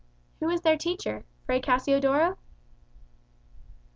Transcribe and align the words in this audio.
"Who 0.39 0.47
was 0.47 0.61
their 0.61 0.77
teacher? 0.79 1.25
Fray 1.45 1.61
Cassiodoro?" 1.61 2.37